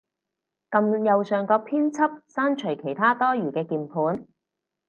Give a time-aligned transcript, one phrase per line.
[0.71, 4.27] 撳右上角編輯，刪除其它多餘嘅鍵盤